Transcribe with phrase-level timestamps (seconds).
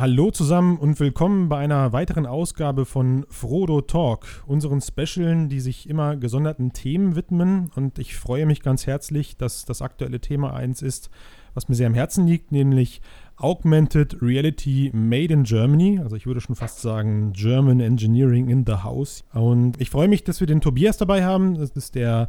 [0.00, 5.90] Hallo zusammen und willkommen bei einer weiteren Ausgabe von Frodo Talk, unseren Specialen, die sich
[5.90, 7.70] immer gesonderten Themen widmen.
[7.76, 11.10] Und ich freue mich ganz herzlich, dass das aktuelle Thema eins ist,
[11.52, 13.02] was mir sehr am Herzen liegt, nämlich
[13.36, 16.00] Augmented Reality Made in Germany.
[16.02, 19.24] Also ich würde schon fast sagen German Engineering in the House.
[19.34, 21.58] Und ich freue mich, dass wir den Tobias dabei haben.
[21.58, 22.28] Das ist der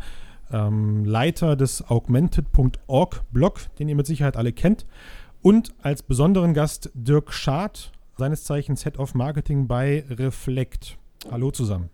[0.51, 4.85] ähm, Leiter des augmented.org Blog, den ihr mit Sicherheit alle kennt.
[5.43, 10.99] Und als besonderen Gast Dirk Schad, seines Zeichens Head of Marketing bei Reflect.
[11.31, 11.89] Hallo zusammen.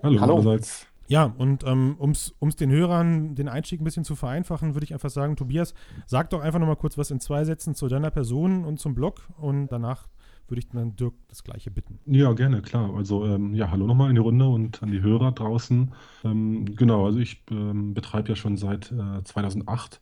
[0.00, 0.34] Hallo, Hallo.
[0.34, 0.86] allerseits.
[1.08, 4.92] Ja, und ähm, um es den Hörern den Einstieg ein bisschen zu vereinfachen, würde ich
[4.92, 5.74] einfach sagen, Tobias,
[6.06, 9.22] sag doch einfach nochmal kurz was in zwei Sätzen zu deiner Person und zum Blog
[9.38, 10.06] und danach
[10.46, 11.98] würde ich dann Dirk das Gleiche bitten.
[12.06, 12.94] Ja, gerne, klar.
[12.94, 15.92] Also ähm, ja, hallo nochmal in die Runde und an die Hörer draußen.
[16.24, 20.00] Ähm, genau, also ich ähm, betreibe ja schon seit äh, 2008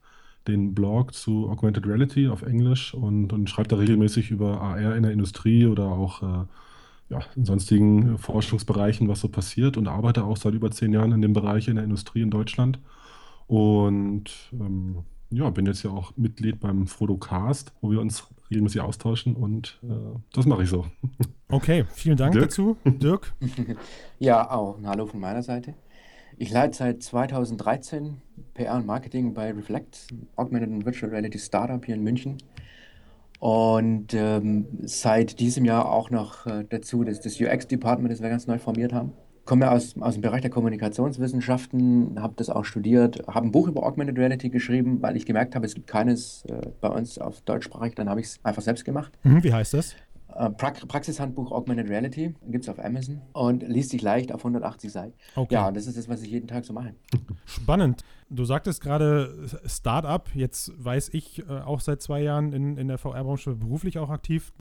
[0.48, 5.02] den Blog zu Augmented Reality auf Englisch und, und schreibt da regelmäßig über AR in
[5.02, 6.46] der Industrie oder auch äh,
[7.09, 11.22] ja, in sonstigen Forschungsbereichen, was so passiert und arbeite auch seit über zehn Jahren in
[11.22, 12.78] dem Bereich in der Industrie in Deutschland.
[13.47, 18.80] Und ähm, ja, bin jetzt ja auch Mitglied beim Frodo Cast, wo wir uns regelmäßig
[18.80, 20.86] austauschen und äh, das mache ich so.
[21.48, 22.47] Okay, vielen Dank Dirk?
[22.47, 22.77] dazu.
[22.84, 23.33] Dirk?
[24.19, 25.74] ja, auch ein Hallo von meiner Seite.
[26.39, 28.19] Ich leite seit 2013
[28.53, 32.37] PR und Marketing bei Reflect, Augmented and Virtual Reality Startup hier in München.
[33.39, 38.47] Und ähm, seit diesem Jahr auch noch äh, dazu das, das UX-Department, das wir ganz
[38.47, 39.12] neu formiert haben.
[39.47, 43.87] Komme aus, aus dem Bereich der Kommunikationswissenschaften, habe das auch studiert, habe ein Buch über
[43.87, 47.95] Augmented Reality geschrieben, weil ich gemerkt habe, es gibt keines äh, bei uns auf deutschsprachig,
[47.95, 49.12] dann habe ich es einfach selbst gemacht.
[49.23, 49.95] Mhm, wie heißt das?
[50.39, 55.15] Äh, Praxishandbuch Augmented Reality, gibt es auf Amazon und liest sich leicht auf 180 Seiten.
[55.34, 55.55] Okay.
[55.55, 56.95] Ja, das ist das, was ich jeden Tag so mache.
[57.47, 58.03] Spannend.
[58.29, 62.98] Du sagtest gerade Startup, jetzt weiß ich äh, auch seit zwei Jahren in, in der
[62.98, 64.53] VR-Branche beruflich auch aktiv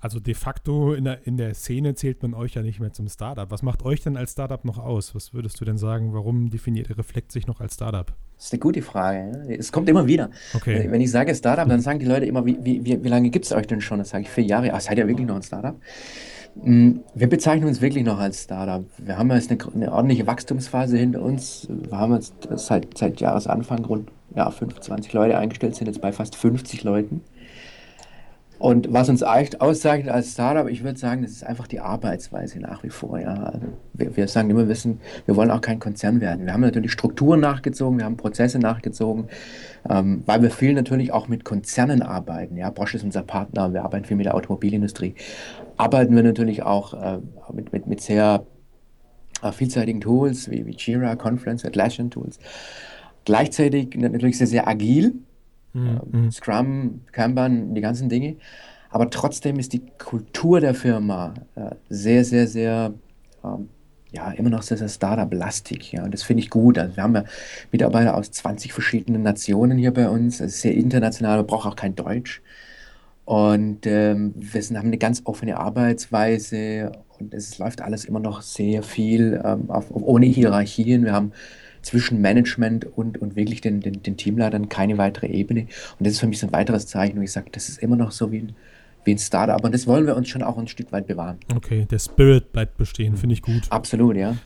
[0.00, 3.08] also de facto in der, in der Szene zählt man euch ja nicht mehr zum
[3.08, 3.50] Startup.
[3.50, 5.14] Was macht euch denn als Startup noch aus?
[5.14, 8.12] Was würdest du denn sagen, warum definiert Reflekt sich noch als Startup?
[8.36, 9.46] Das ist eine gute Frage.
[9.58, 10.30] Es kommt immer wieder.
[10.54, 10.86] Okay.
[10.88, 13.52] Wenn ich sage Startup, dann sagen die Leute immer, wie, wie, wie lange gibt es
[13.52, 13.98] euch denn schon?
[13.98, 14.72] Das sage ich vier Jahre.
[14.72, 15.76] Ach, seid ihr wirklich noch ein Startup?
[16.62, 18.84] Mm, wir bezeichnen uns wirklich noch als Startup.
[18.98, 21.66] Wir haben jetzt eine, eine ordentliche Wachstumsphase hinter uns.
[21.68, 26.36] Wir haben jetzt seit, seit Jahresanfang rund ja, 25 Leute eingestellt, sind jetzt bei fast
[26.36, 27.22] 50 Leuten.
[28.58, 32.82] Und was uns auszeichnet als Startup, ich würde sagen, das ist einfach die Arbeitsweise nach
[32.84, 33.18] wie vor.
[33.18, 33.34] Ja.
[33.34, 36.46] Also wir, wir, sagen immer, wissen, wir wollen auch kein Konzern werden.
[36.46, 39.26] Wir haben natürlich Strukturen nachgezogen, wir haben Prozesse nachgezogen,
[39.88, 42.56] ähm, weil wir viel natürlich auch mit Konzernen arbeiten.
[42.56, 42.70] Ja.
[42.70, 45.14] Bosch ist unser Partner, wir arbeiten viel mit der Automobilindustrie.
[45.76, 47.18] Arbeiten wir natürlich auch äh,
[47.52, 48.46] mit, mit, mit sehr
[49.42, 52.38] äh, vielseitigen Tools wie, wie Jira, Confluence, Atlassian Tools.
[53.24, 55.14] Gleichzeitig natürlich sehr, sehr agil
[55.74, 56.00] mhm.
[56.12, 58.36] Ähm, Scrum, Kanban, die ganzen Dinge.
[58.90, 62.94] Aber trotzdem ist die Kultur der Firma äh, sehr, sehr, sehr,
[63.44, 63.68] ähm,
[64.12, 65.92] ja, immer noch sehr, sehr Startup-lastig.
[65.92, 66.78] Ja, und das finde ich gut.
[66.78, 67.24] Also wir haben ja
[67.72, 70.40] Mitarbeiter aus 20 verschiedenen Nationen hier bei uns.
[70.40, 72.40] Es ist sehr international, man braucht auch kein Deutsch.
[73.24, 78.42] Und ähm, wir sind, haben eine ganz offene Arbeitsweise und es läuft alles immer noch
[78.42, 81.04] sehr viel ähm, auf, ohne Hierarchien.
[81.04, 81.32] Wir haben
[81.84, 85.62] zwischen Management und, und wirklich den, den, den Teamleitern keine weitere Ebene.
[85.98, 87.96] Und das ist für mich so ein weiteres Zeichen, wo ich sage, das ist immer
[87.96, 88.56] noch so wie ein,
[89.04, 89.62] wie ein Startup.
[89.62, 91.38] Und das wollen wir uns schon auch ein Stück weit bewahren.
[91.54, 93.62] Okay, der Spirit bleibt bestehen, finde ich gut.
[93.70, 94.36] Absolut, ja.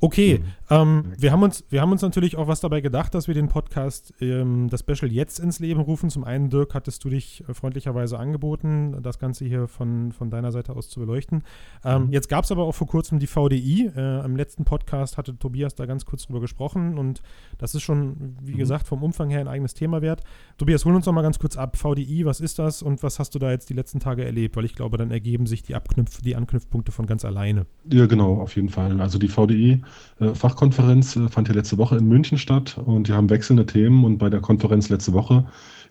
[0.00, 0.44] Okay, mhm.
[0.70, 3.48] Ähm, wir, haben uns, wir haben uns natürlich auch was dabei gedacht, dass wir den
[3.48, 6.10] Podcast, ähm, das Special jetzt ins Leben rufen.
[6.10, 10.52] Zum einen, Dirk, hattest du dich äh, freundlicherweise angeboten, das Ganze hier von, von deiner
[10.52, 11.42] Seite aus zu beleuchten.
[11.84, 12.12] Ähm, mhm.
[12.12, 13.90] Jetzt gab es aber auch vor kurzem die VDI.
[13.96, 17.22] Äh, Im letzten Podcast hatte Tobias da ganz kurz drüber gesprochen und
[17.56, 18.58] das ist schon, wie mhm.
[18.58, 20.22] gesagt, vom Umfang her ein eigenes Thema wert.
[20.58, 21.76] Tobias, hol uns noch mal ganz kurz ab.
[21.76, 24.56] VDI, was ist das und was hast du da jetzt die letzten Tage erlebt?
[24.56, 27.66] Weil ich glaube, dann ergeben sich die, Abknüpf die Anknüpfpunkte von ganz alleine.
[27.90, 29.00] Ja, genau, auf jeden Fall.
[29.00, 29.82] Also die VDI
[30.20, 34.04] äh, Fachkonferenz äh, fand ja letzte Woche in München statt und die haben wechselnde Themen
[34.04, 35.46] und bei der Konferenz letzte Woche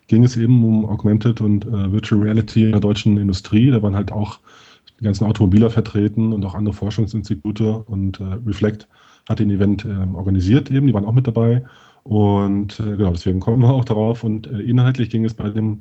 [0.08, 3.70] ging es eben um Augmented und äh, Virtual Reality in der deutschen Industrie.
[3.70, 4.40] Da waren halt auch
[5.00, 8.86] die ganzen Automobiler vertreten und auch andere Forschungsinstitute und äh, Reflect
[9.26, 11.64] hat den Event äh, organisiert eben, die waren auch mit dabei
[12.02, 15.80] und äh, genau, deswegen kommen wir auch darauf und äh, inhaltlich ging es bei dem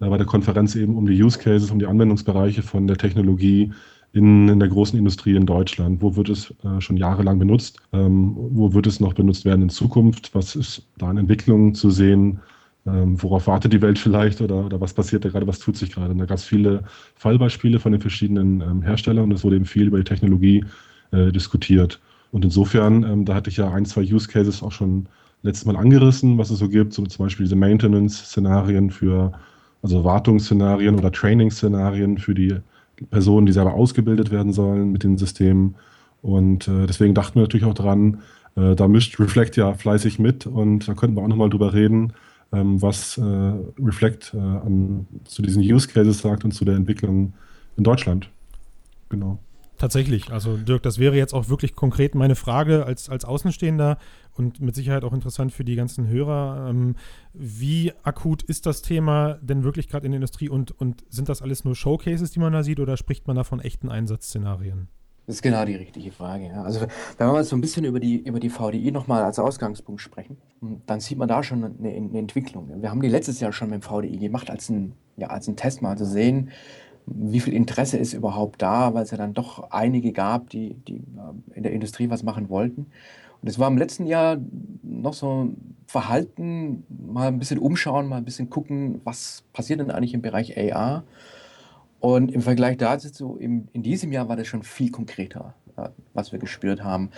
[0.00, 3.72] bei der Konferenz eben um die Use Cases, um die Anwendungsbereiche von der Technologie
[4.12, 6.02] in, in der großen Industrie in Deutschland?
[6.02, 7.78] Wo wird es äh, schon jahrelang benutzt?
[7.92, 10.34] Ähm, wo wird es noch benutzt werden in Zukunft?
[10.34, 12.40] Was ist da an Entwicklungen zu sehen?
[12.86, 15.92] Ähm, worauf wartet die Welt vielleicht oder, oder was passiert da gerade, was tut sich
[15.92, 16.12] gerade?
[16.12, 16.84] Und da gab es viele
[17.16, 20.64] Fallbeispiele von den verschiedenen ähm, Herstellern und es wurde eben viel über die Technologie
[21.10, 22.00] äh, diskutiert.
[22.30, 25.06] Und insofern, ähm, da hatte ich ja ein, zwei Use Cases auch schon
[25.42, 29.32] letztes Mal angerissen, was es so gibt, so zum Beispiel diese Maintenance-Szenarien für
[29.82, 32.56] also Wartungsszenarien oder Trainingsszenarien für die
[33.10, 35.76] Personen, die selber ausgebildet werden sollen mit den Systemen.
[36.22, 38.18] Und äh, deswegen dachten wir natürlich auch dran,
[38.56, 42.12] äh, da mischt Reflect ja fleißig mit und da könnten wir auch nochmal drüber reden,
[42.52, 47.34] ähm, was äh, Reflect äh, an, zu diesen Use Cases sagt und zu der Entwicklung
[47.76, 48.30] in Deutschland.
[49.10, 49.38] Genau.
[49.78, 53.98] Tatsächlich, also Dirk, das wäre jetzt auch wirklich konkret meine Frage als, als Außenstehender
[54.34, 56.68] und mit Sicherheit auch interessant für die ganzen Hörer.
[56.68, 56.96] Ähm,
[57.32, 61.42] wie akut ist das Thema denn wirklich gerade in der Industrie und, und sind das
[61.42, 64.88] alles nur Showcases, die man da sieht oder spricht man da von echten Einsatzszenarien?
[65.28, 66.46] Das ist genau die richtige Frage.
[66.46, 66.62] Ja.
[66.62, 70.00] Also wenn wir mal so ein bisschen über die, über die VDI nochmal als Ausgangspunkt
[70.00, 70.38] sprechen,
[70.86, 72.70] dann sieht man da schon eine, eine, Entwicklung.
[72.80, 75.54] Wir haben die letztes Jahr schon mit dem VDI gemacht als ein, ja, als ein
[75.54, 76.50] Test mal zu sehen,
[77.14, 80.96] wie viel Interesse ist überhaupt da, weil es ja dann doch einige gab, die, die
[80.96, 82.86] äh, in der Industrie was machen wollten.
[83.40, 84.38] Und es war im letzten Jahr
[84.82, 85.50] noch so
[85.86, 90.58] Verhalten, mal ein bisschen umschauen, mal ein bisschen gucken, was passiert denn eigentlich im Bereich
[90.58, 91.04] AR.
[92.00, 95.54] Und im Vergleich dazu, in diesem Jahr war das schon viel konkreter,
[96.14, 97.10] was wir gespürt haben.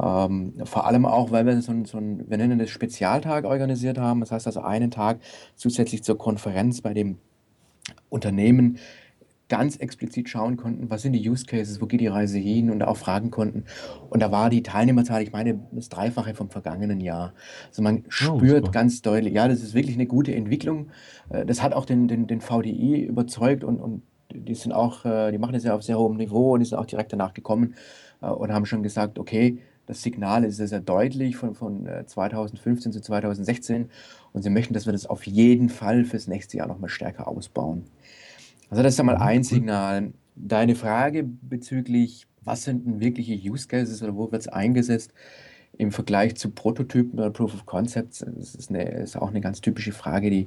[0.00, 3.98] Ähm, vor allem auch, weil wir so, ein, so ein, wir nennen das Spezialtag organisiert
[3.98, 4.20] haben.
[4.20, 5.20] Das heißt also einen Tag
[5.56, 7.18] zusätzlich zur Konferenz bei dem
[8.10, 8.78] Unternehmen
[9.48, 12.82] ganz explizit schauen konnten, was sind die Use Cases, wo geht die Reise hin und
[12.82, 13.64] auch fragen konnten.
[14.10, 17.32] Und da war die Teilnehmerzahl, ich meine, das Dreifache vom vergangenen Jahr.
[17.68, 20.90] Also man oh, spürt oh, ganz deutlich, ja, das ist wirklich eine gute Entwicklung.
[21.30, 24.02] Äh, das hat auch den, den, den VDI überzeugt und, und
[24.32, 26.78] die sind auch, äh, die machen das ja auf sehr hohem Niveau und die sind
[26.78, 27.74] auch direkt danach gekommen
[28.20, 32.92] äh, und haben schon gesagt, okay, das Signal ist sehr, sehr deutlich von, von 2015
[32.92, 33.88] zu 2016
[34.34, 37.84] und sie möchten, dass wir das auf jeden Fall fürs nächste Jahr nochmal stärker ausbauen.
[38.70, 40.12] Also das ist einmal ein Signal.
[40.36, 45.12] Deine Frage bezüglich, was sind denn wirkliche Use Cases oder wo wird es eingesetzt
[45.76, 49.60] im Vergleich zu Prototypen oder Proof of Concepts, das ist, eine, ist auch eine ganz
[49.60, 50.46] typische Frage, die,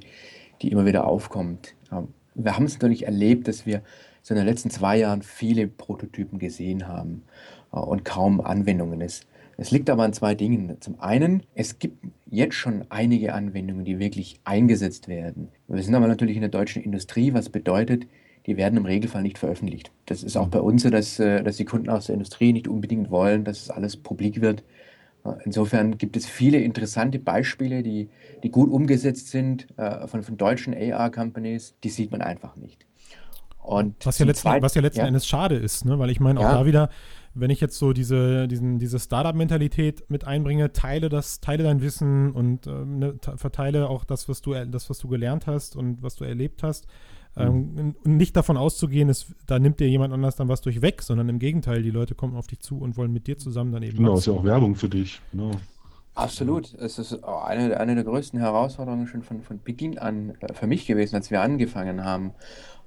[0.62, 1.76] die immer wieder aufkommt.
[1.92, 3.82] Ähm, wir haben es natürlich erlebt, dass wir
[4.22, 7.24] so in den letzten zwei Jahren viele Prototypen gesehen haben
[7.72, 9.02] äh, und kaum Anwendungen.
[9.02, 9.22] Es,
[9.62, 10.76] es liegt aber an zwei Dingen.
[10.80, 15.50] Zum einen, es gibt jetzt schon einige Anwendungen, die wirklich eingesetzt werden.
[15.68, 18.08] Wir sind aber natürlich in der deutschen Industrie, was bedeutet,
[18.48, 19.92] die werden im Regelfall nicht veröffentlicht.
[20.08, 22.68] Das ist auch bei uns so, dass, äh, dass die Kunden aus der Industrie nicht
[22.68, 24.64] unbedingt wollen, dass es alles publik wird.
[25.46, 28.10] Insofern gibt es viele interessante Beispiele, die,
[28.42, 31.76] die gut umgesetzt sind äh, von, von deutschen AR-Companies.
[31.84, 32.88] Die sieht man einfach nicht.
[33.62, 35.08] Und was ja letzten, was ja letzten ja.
[35.08, 36.00] Endes schade ist, ne?
[36.00, 36.54] weil ich meine, auch ja.
[36.54, 36.90] da wieder,
[37.34, 42.32] wenn ich jetzt so diese, diesen, diese Startup-Mentalität mit einbringe, teile das, teile dein Wissen
[42.32, 46.16] und äh, ne, verteile auch das, was du, das, was du gelernt hast und was
[46.16, 46.88] du erlebt hast.
[47.38, 48.18] Ähm, mhm.
[48.18, 51.40] nicht davon auszugehen, ist, da nimmt dir jemand anders dann was durch weg, sondern im
[51.40, 53.98] Gegenteil, die Leute kommen auf dich zu und wollen mit dir zusammen dann eben.
[53.98, 55.22] Genau, ist ja auch Werbung für dich.
[55.32, 55.52] Genau.
[56.14, 56.74] Absolut.
[56.74, 60.86] Es ist eine, eine der größten Herausforderungen schon von, von Beginn an äh, für mich
[60.86, 62.34] gewesen, als wir angefangen haben.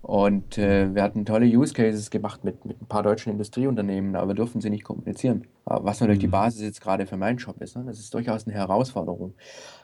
[0.05, 4.29] Und äh, wir hatten tolle Use Cases gemacht mit, mit ein paar deutschen Industrieunternehmen, aber
[4.29, 5.47] wir durften sie nicht kommunizieren.
[5.65, 6.33] Was natürlich die mhm.
[6.33, 7.75] Basis jetzt gerade für meinen Job ist.
[7.75, 7.85] Ne?
[7.87, 9.33] Das ist durchaus eine Herausforderung.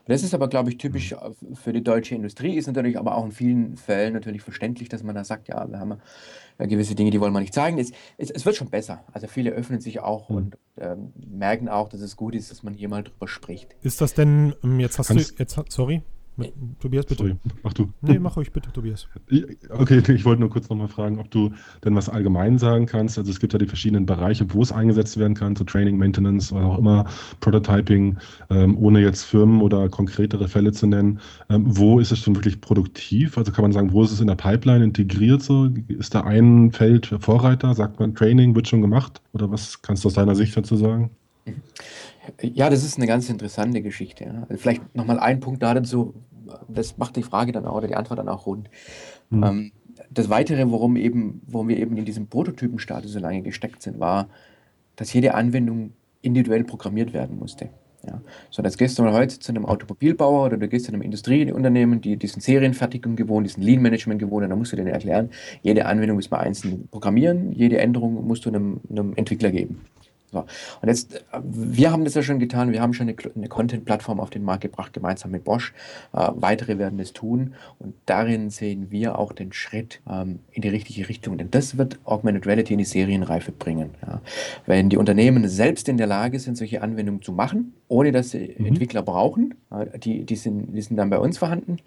[0.04, 1.54] Das ist aber, glaube ich, typisch mhm.
[1.56, 5.14] für die deutsche Industrie, ist natürlich aber auch in vielen Fällen natürlich verständlich, dass man
[5.14, 5.94] da sagt, ja, wir haben
[6.58, 7.78] ja gewisse Dinge, die wollen wir nicht zeigen.
[7.78, 9.02] Es, es, es wird schon besser.
[9.12, 10.36] Also viele öffnen sich auch mhm.
[10.36, 13.74] und ähm, merken auch, dass es gut ist, dass man hier mal drüber spricht.
[13.80, 16.02] Ist das denn, ähm, jetzt hast Kannst du, jetzt, sorry,
[16.80, 17.22] Tobias, bitte.
[17.22, 17.92] Sorry, mach du.
[18.00, 19.08] Nee, mach ruhig bitte, Tobias.
[19.70, 21.52] Okay, ich wollte nur kurz nochmal fragen, ob du
[21.84, 23.18] denn was allgemein sagen kannst.
[23.18, 26.52] Also es gibt ja die verschiedenen Bereiche, wo es eingesetzt werden kann, so Training, Maintenance,
[26.52, 27.04] was auch immer,
[27.40, 28.18] Prototyping,
[28.50, 31.20] ähm, ohne jetzt Firmen oder konkretere Fälle zu nennen.
[31.48, 33.36] Ähm, wo ist es schon wirklich produktiv?
[33.38, 35.42] Also kann man sagen, wo ist es in der Pipeline integriert?
[35.42, 35.70] So?
[35.88, 37.74] Ist da ein Feld Vorreiter?
[37.74, 39.20] Sagt man, Training wird schon gemacht?
[39.32, 41.10] Oder was kannst du aus deiner Sicht dazu sagen?
[42.40, 44.24] Ja, das ist eine ganz interessante Geschichte.
[44.24, 44.46] Ja.
[44.48, 46.14] Also vielleicht nochmal ein Punkt dazu,
[46.68, 48.70] das macht die Frage dann auch oder die Antwort dann auch rund.
[49.30, 49.44] Mhm.
[49.44, 49.72] Ähm,
[50.10, 54.28] das Weitere, worum, eben, worum wir eben in diesem Prototypenstatus so lange gesteckt sind, war,
[54.96, 57.70] dass jede Anwendung individuell programmiert werden musste.
[58.06, 58.20] Ja.
[58.50, 62.00] So, jetzt gehst du mal heute zu einem Automobilbauer oder du gehst zu einem Industrieunternehmen,
[62.00, 65.30] die diesen Serienfertigung gewohnt, diesen Lean-Management gewohnt, und dann musst du denen erklären,
[65.62, 69.82] jede Anwendung muss man einzeln programmieren, jede Änderung musst du einem, einem Entwickler geben.
[70.32, 70.40] So.
[70.80, 74.20] Und jetzt, äh, wir haben das ja schon getan, wir haben schon eine, eine Content-Plattform
[74.20, 75.72] auf den Markt gebracht, gemeinsam mit Bosch.
[76.12, 80.68] Äh, weitere werden das tun und darin sehen wir auch den Schritt ähm, in die
[80.68, 83.90] richtige Richtung, denn das wird Augmented Reality in die Serienreife bringen.
[84.06, 84.20] Ja.
[84.66, 88.54] Wenn die Unternehmen selbst in der Lage sind, solche Anwendungen zu machen, ohne dass sie
[88.56, 88.66] mhm.
[88.66, 91.78] Entwickler brauchen, äh, die, die, sind, die sind dann bei uns vorhanden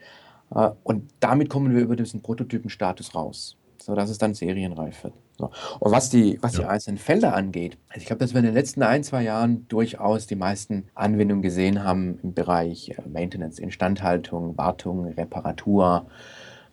[0.54, 5.14] äh, und damit kommen wir über diesen Prototypenstatus raus sodass es dann serienreif wird.
[5.38, 5.52] So.
[5.80, 6.62] Und was die, was ja.
[6.62, 9.68] die einzelnen Felder angeht, also ich glaube, dass wir in den letzten ein, zwei Jahren
[9.68, 16.08] durchaus die meisten Anwendungen gesehen haben im Bereich äh, Maintenance, Instandhaltung, Wartung, Reparatur.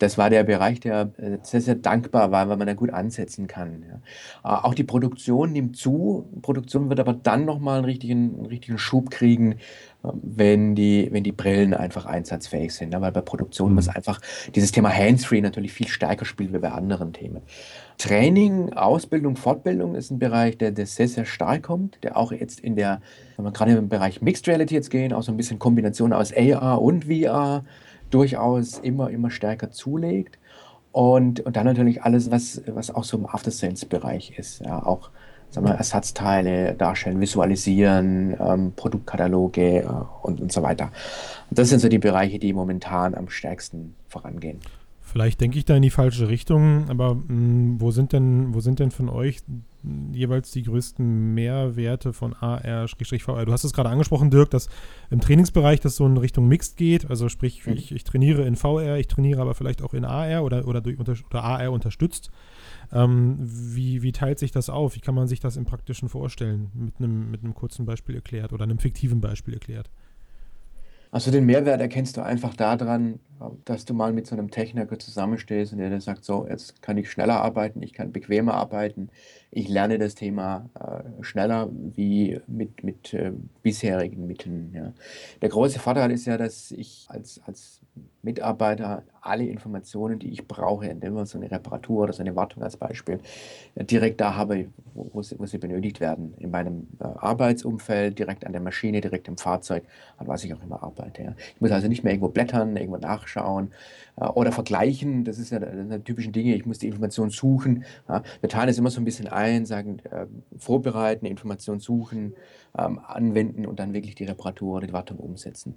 [0.01, 3.47] Das war der Bereich, der äh, sehr, sehr dankbar war, weil man da gut ansetzen
[3.47, 3.83] kann.
[3.87, 3.95] Ja.
[4.43, 6.27] Äh, auch die Produktion nimmt zu.
[6.41, 9.55] Produktion wird aber dann nochmal einen richtigen, einen richtigen Schub kriegen,
[10.01, 12.89] wenn die, wenn die Brillen einfach einsatzfähig sind.
[12.89, 13.01] Ne?
[13.01, 13.75] Weil bei Produktion mhm.
[13.75, 14.19] muss einfach
[14.55, 17.41] dieses Thema Handsfree natürlich viel stärker spielt wie bei anderen Themen.
[17.99, 22.59] Training, Ausbildung, Fortbildung ist ein Bereich, der, der sehr, sehr stark kommt, der auch jetzt
[22.59, 23.01] in der,
[23.35, 26.33] wenn wir gerade im Bereich Mixed Reality jetzt gehen, auch so ein bisschen Kombination aus
[26.35, 27.63] AR und VR
[28.11, 30.37] durchaus immer, immer stärker zulegt.
[30.91, 34.59] Und, und dann natürlich alles, was, was auch so im After-Sales-Bereich ist.
[34.59, 35.09] Ja, auch
[35.49, 39.85] sagen wir, Ersatzteile darstellen, visualisieren, ähm, Produktkataloge äh,
[40.21, 40.91] und, und so weiter.
[41.49, 44.59] Das sind so die Bereiche, die momentan am stärksten vorangehen.
[45.01, 48.61] Vielleicht denke ich da in die falsche Richtung, aber mh, hm, wo sind denn, wo
[48.61, 49.39] sind denn von euch
[50.11, 53.45] jeweils die größten Mehrwerte von AR-VR?
[53.45, 54.69] Du hast es gerade angesprochen, Dirk, dass
[55.09, 57.09] im Trainingsbereich das so in Richtung Mixed geht.
[57.09, 57.73] Also sprich, mhm.
[57.73, 60.97] ich, ich, trainiere in VR, ich trainiere aber vielleicht auch in AR oder, oder, durch,
[60.99, 62.31] oder AR unterstützt.
[62.93, 64.95] Ähm, wie, wie teilt sich das auf?
[64.95, 66.71] Wie kann man sich das im Praktischen vorstellen?
[66.73, 69.89] Mit einem, mit einem kurzen Beispiel erklärt oder einem fiktiven Beispiel erklärt.
[71.11, 73.19] Also den Mehrwert erkennst du einfach daran,
[73.65, 76.97] dass du mal mit so einem Techniker zusammenstehst und der dir sagt, so, jetzt kann
[76.97, 79.09] ich schneller arbeiten, ich kann bequemer arbeiten,
[79.51, 83.31] ich lerne das Thema äh, schneller wie mit, mit äh,
[83.61, 84.71] bisherigen Mitteln.
[84.73, 84.93] Ja.
[85.41, 87.81] Der große Vorteil ist ja, dass ich als, als
[88.23, 92.63] Mitarbeiter alle Informationen, die ich brauche, nehmen wir so eine Reparatur oder so eine Wartung
[92.63, 93.19] als Beispiel,
[93.75, 96.33] direkt da habe, wo, wo, sie, wo sie benötigt werden.
[96.37, 99.83] In meinem äh, Arbeitsumfeld, direkt an der Maschine, direkt im Fahrzeug,
[100.17, 101.23] an was ich auch immer arbeite.
[101.23, 101.33] Ja.
[101.55, 105.23] Ich muss also nicht mehr irgendwo blättern, irgendwo nachschauen äh, oder vergleichen.
[105.23, 106.55] Das ist ja eine typischen Dinge.
[106.55, 107.85] Ich muss die Information suchen.
[108.07, 108.23] Ja.
[108.39, 112.33] Wir teilen es immer so ein bisschen ein, sagen, äh, vorbereiten, Information suchen,
[112.77, 115.75] ähm, anwenden und dann wirklich die Reparatur oder die Wartung umsetzen.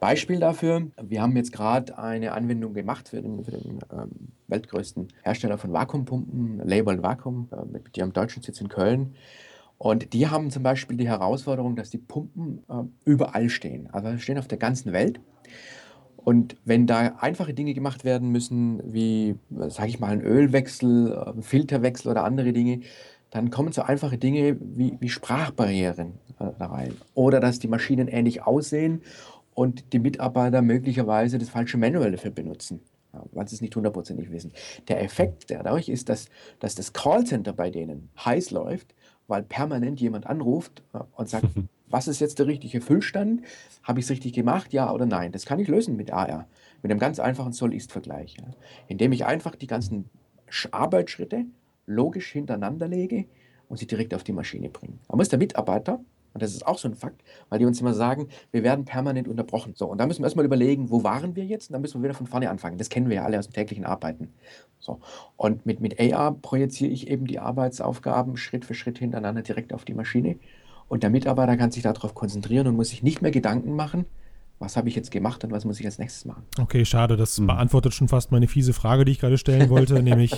[0.00, 4.10] Beispiel dafür, wir haben jetzt gerade eine Anwendung gemacht für den, für den ähm,
[4.48, 9.14] weltgrößten Hersteller von Vakuumpumpen, Label Vakuum, äh, mit ihrem deutschen Sitz in Köln.
[9.78, 13.88] Und die haben zum Beispiel die Herausforderung, dass die Pumpen äh, überall stehen.
[13.92, 15.20] Also stehen auf der ganzen Welt.
[16.26, 19.36] Und wenn da einfache Dinge gemacht werden müssen, wie,
[19.68, 22.80] sage ich mal, ein Ölwechsel, ein äh, Filterwechsel oder andere Dinge,
[23.30, 26.96] dann kommen so einfache Dinge wie, wie Sprachbarrieren äh, da rein.
[27.14, 29.02] Oder dass die Maschinen ähnlich aussehen
[29.54, 32.80] und die Mitarbeiter möglicherweise das falsche Manual dafür benutzen,
[33.30, 34.50] weil sie es nicht hundertprozentig wissen.
[34.88, 36.28] Der Effekt dadurch ist, dass,
[36.58, 38.96] dass das Callcenter bei denen heiß läuft,
[39.28, 41.46] weil permanent jemand anruft und sagt,
[41.88, 43.42] was ist jetzt der richtige Füllstand?
[43.82, 44.72] Habe ich es richtig gemacht?
[44.72, 45.32] Ja oder nein?
[45.32, 46.46] Das kann ich lösen mit AR,
[46.82, 48.46] mit einem ganz einfachen Soll-Ist-Vergleich, ja.
[48.88, 50.10] indem ich einfach die ganzen
[50.70, 51.44] Arbeitsschritte
[51.86, 53.26] logisch hintereinander lege
[53.68, 54.98] und sie direkt auf die Maschine bringe.
[55.08, 56.00] Da muss der Mitarbeiter
[56.36, 59.26] und das ist auch so ein Fakt, weil die uns immer sagen, wir werden permanent
[59.26, 59.72] unterbrochen.
[59.74, 61.70] So, und da müssen wir erstmal überlegen, wo waren wir jetzt?
[61.70, 62.76] Und dann müssen wir wieder von vorne anfangen.
[62.76, 64.34] Das kennen wir ja alle aus dem täglichen Arbeiten.
[64.78, 65.00] So.
[65.38, 69.86] Und mit, mit AR projiziere ich eben die Arbeitsaufgaben Schritt für Schritt hintereinander direkt auf
[69.86, 70.38] die Maschine.
[70.88, 74.06] Und der Mitarbeiter kann sich darauf konzentrieren und muss sich nicht mehr Gedanken machen,
[74.58, 76.44] was habe ich jetzt gemacht und was muss ich als nächstes machen.
[76.58, 77.48] Okay, schade, das mhm.
[77.48, 80.32] beantwortet schon fast meine fiese Frage, die ich gerade stellen wollte, nämlich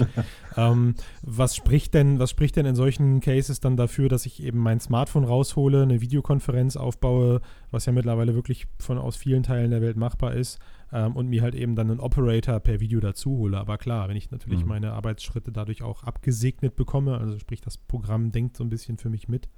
[0.56, 4.58] ähm, was spricht denn, was spricht denn in solchen Cases dann dafür, dass ich eben
[4.58, 7.40] mein Smartphone raushole, eine Videokonferenz aufbaue,
[7.70, 10.58] was ja mittlerweile wirklich von aus vielen Teilen der Welt machbar ist,
[10.92, 13.58] ähm, und mir halt eben dann einen Operator per Video dazu hole.
[13.58, 14.68] Aber klar, wenn ich natürlich mhm.
[14.68, 19.10] meine Arbeitsschritte dadurch auch abgesegnet bekomme, also sprich das Programm denkt so ein bisschen für
[19.10, 19.48] mich mit,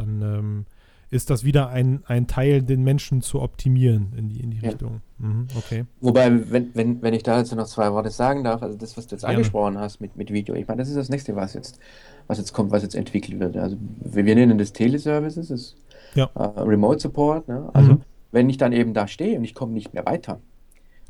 [0.00, 0.66] dann ähm,
[1.10, 4.70] ist das wieder ein, ein Teil, den Menschen zu optimieren in die, in die ja.
[4.70, 5.00] Richtung.
[5.18, 5.84] Mhm, okay.
[6.00, 9.08] Wobei, wenn, wenn, wenn ich da jetzt noch zwei Worte sagen darf, also das, was
[9.08, 9.36] du jetzt Gerne.
[9.36, 11.80] angesprochen hast mit, mit Video, ich meine, das ist das nächste, was jetzt,
[12.28, 13.56] was jetzt kommt, was jetzt entwickelt wird.
[13.56, 15.76] Also wir, wir nennen das Teleservices, das
[16.14, 16.30] ja.
[16.34, 17.48] äh, Remote Support.
[17.48, 17.68] Ne?
[17.72, 18.02] Also mhm.
[18.30, 20.38] wenn ich dann eben da stehe und ich komme nicht mehr weiter,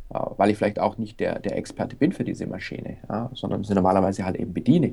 [0.09, 3.65] äh, weil ich vielleicht auch nicht der, der Experte bin für diese Maschine, ja, sondern
[3.65, 4.93] sie normalerweise halt eben bediene.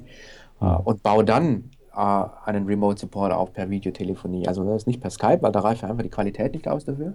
[0.59, 4.47] Äh, und baue dann einen Remote Support auch per Videotelefonie.
[4.47, 7.13] Also das ist nicht per Skype, weil da reicht einfach die Qualität nicht aus dafür.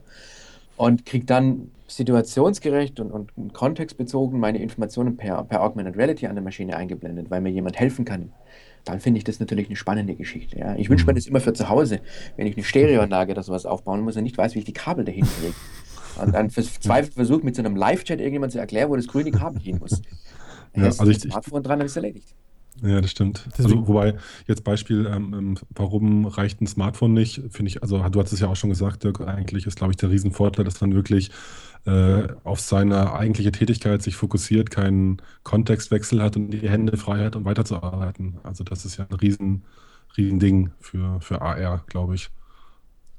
[0.77, 6.43] Und kriege dann situationsgerecht und, und kontextbezogen meine Informationen per, per Augmented Reality an der
[6.43, 8.33] Maschine eingeblendet, weil mir jemand helfen kann.
[8.85, 10.59] Dann finde ich das natürlich eine spannende Geschichte.
[10.59, 10.75] Ja.
[10.75, 12.01] Ich wünsche mir das immer für zu Hause,
[12.37, 15.05] wenn ich eine Stereoanlage oder sowas aufbauen muss und nicht weiß, wie ich die Kabel
[15.05, 15.55] dahin kriege.
[16.21, 19.61] Und dann verzweifelt versucht, mit so einem Live-Chat irgendjemand zu erklären, wo das grüne Kabel
[19.61, 20.03] hin muss.
[20.75, 22.35] Ja, also ich, Smartphone dran, dann ist erledigt.
[22.81, 23.47] Ja, das stimmt.
[23.59, 28.21] Also, wobei, jetzt Beispiel, ähm, ähm, warum reicht ein Smartphone nicht, finde ich, also du
[28.21, 30.95] hast es ja auch schon gesagt, Dirk, eigentlich ist, glaube ich, der Riesenvorteil, dass man
[30.95, 31.31] wirklich
[31.85, 37.37] äh, auf seine eigentliche Tätigkeit sich fokussiert, keinen Kontextwechsel hat und die Hände frei hat,
[37.37, 38.39] um weiterzuarbeiten.
[38.43, 39.65] Also das ist ja ein riesen,
[40.17, 42.31] riesen Ding für, für AR, glaube ich.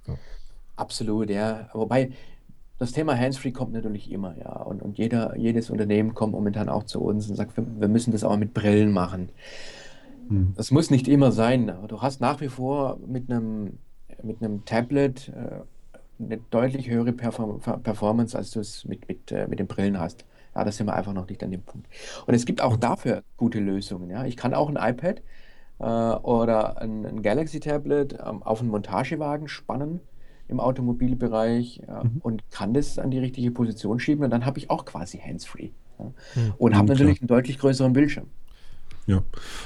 [0.08, 0.16] Ja.
[0.76, 1.70] Absolut, ja.
[1.74, 2.12] Wobei,
[2.84, 4.62] das Thema Handsfree kommt natürlich immer, ja.
[4.62, 8.26] Und, und jeder, jedes Unternehmen kommt momentan auch zu uns und sagt, wir, müssen das
[8.26, 9.30] auch mit Brillen machen.
[10.28, 10.54] Hm.
[10.58, 13.80] Das muss nicht immer sein, aber du hast nach wie vor mit einem,
[14.22, 15.62] mit einem Tablet äh,
[16.22, 20.26] eine deutlich höhere Perform Performance, als du es mit, mit, äh, mit den Brillen hast.
[20.54, 21.88] Ja, da sind wir einfach noch nicht an dem Punkt.
[22.28, 24.10] Und es gibt auch dafür gute Lösungen.
[24.10, 24.26] Ja.
[24.26, 25.22] Ich kann auch ein iPad
[25.80, 30.02] äh, oder ein, ein Galaxy-Tablet ähm, auf einen Montagewagen spannen
[30.48, 32.18] im Automobilbereich äh, mhm.
[32.22, 35.70] und kann das an die richtige Position schieben und dann habe ich auch quasi Hands-Free.
[36.00, 36.06] Ja.
[36.06, 36.54] Mhm.
[36.58, 38.28] Und habe natürlich einen deutlich größeren Bildschirm.
[39.06, 39.22] Ja,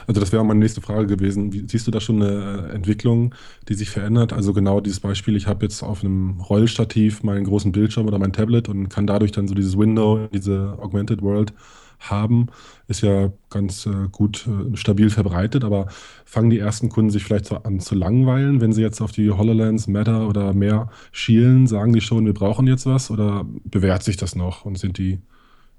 [0.07, 1.53] also das wäre meine nächste Frage gewesen.
[1.53, 3.35] Wie, siehst du da schon eine Entwicklung,
[3.69, 4.33] die sich verändert?
[4.33, 8.33] Also genau dieses Beispiel, ich habe jetzt auf einem Rollstativ meinen großen Bildschirm oder mein
[8.33, 11.53] Tablet und kann dadurch dann so dieses Window, diese Augmented World
[11.99, 12.47] haben,
[12.87, 15.87] ist ja ganz äh, gut äh, stabil verbreitet, aber
[16.25, 19.31] fangen die ersten Kunden sich vielleicht so an zu langweilen, wenn sie jetzt auf die
[19.31, 24.17] HoloLens, Meta oder mehr schielen, sagen die schon, wir brauchen jetzt was oder bewährt sich
[24.17, 25.19] das noch und sind die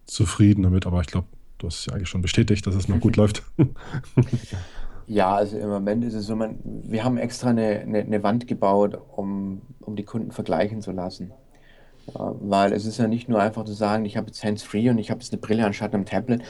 [0.06, 0.86] zufrieden damit?
[0.86, 3.42] Aber ich glaube, du hast ja eigentlich schon bestätigt, dass es noch gut läuft.
[5.06, 8.46] Ja, also im Moment ist es so, man, wir haben extra eine, eine, eine Wand
[8.46, 11.32] gebaut, um, um die Kunden vergleichen zu lassen.
[12.14, 15.10] Weil es ist ja nicht nur einfach zu sagen, ich habe jetzt Hands-Free und ich
[15.10, 16.42] habe jetzt eine Brille anstatt einem Tablet,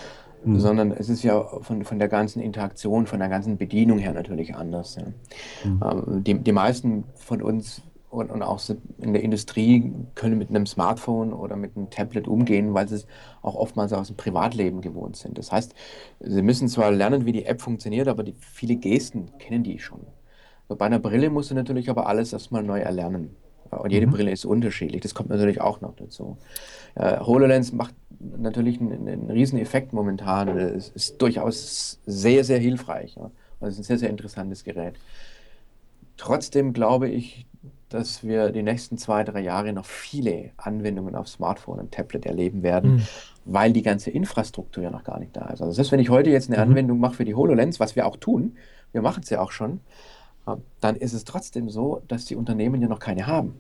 [0.45, 0.61] mhm.
[0.61, 4.55] sondern es ist ja von, von der ganzen Interaktion, von der ganzen Bedienung her natürlich
[4.55, 4.97] anders.
[4.97, 5.71] Ja.
[5.71, 5.83] Mhm.
[5.83, 8.61] Ähm, die, die meisten von uns und, und auch
[9.01, 13.07] in der Industrie können mit einem Smartphone oder mit einem Tablet umgehen, weil sie es
[13.43, 15.37] auch oftmals aus dem Privatleben gewohnt sind.
[15.37, 15.75] Das heißt,
[16.21, 20.01] sie müssen zwar lernen, wie die App funktioniert, aber die, viele Gesten kennen die schon.
[20.69, 23.37] Bei einer Brille musst du natürlich aber alles erstmal neu erlernen.
[23.71, 24.13] Und jede mhm.
[24.13, 25.03] Brille ist unterschiedlich.
[25.03, 26.39] Das kommt natürlich auch noch dazu.
[26.95, 30.49] Äh, HoloLens macht natürlich einen, einen riesen Effekt momentan.
[30.57, 33.17] Es ist durchaus sehr, sehr hilfreich.
[33.17, 33.31] Ja.
[33.61, 34.95] Und es ist ein sehr, sehr interessantes Gerät.
[36.17, 37.47] Trotzdem glaube ich,
[37.89, 42.63] dass wir die nächsten zwei, drei Jahre noch viele Anwendungen auf Smartphone und Tablet erleben
[42.63, 43.03] werden, mhm.
[43.45, 45.63] weil die ganze Infrastruktur ja noch gar nicht da ist.
[45.63, 46.71] Also selbst wenn ich heute jetzt eine mhm.
[46.71, 48.57] Anwendung mache für die HoloLens, was wir auch tun,
[48.93, 49.81] wir machen es ja auch schon,
[50.81, 53.55] dann ist es trotzdem so, dass die Unternehmen ja noch keine haben.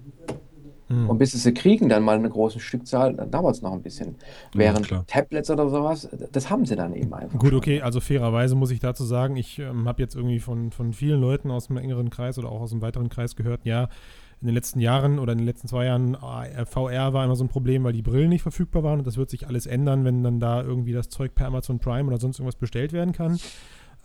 [0.88, 1.10] Hm.
[1.10, 3.82] Und bis sie sie kriegen, dann mal eine große Stückzahl, dann dauert es noch ein
[3.82, 4.14] bisschen.
[4.54, 7.38] Während ja, Tablets oder sowas, das haben sie dann eben einfach.
[7.38, 10.94] Gut, okay, also fairerweise muss ich dazu sagen, ich ähm, habe jetzt irgendwie von, von
[10.94, 13.88] vielen Leuten aus dem engeren Kreis oder auch aus dem weiteren Kreis gehört, ja,
[14.40, 17.44] in den letzten Jahren oder in den letzten zwei Jahren äh, VR war immer so
[17.44, 20.22] ein Problem, weil die Brillen nicht verfügbar waren und das wird sich alles ändern, wenn
[20.22, 23.38] dann da irgendwie das Zeug per Amazon Prime oder sonst irgendwas bestellt werden kann.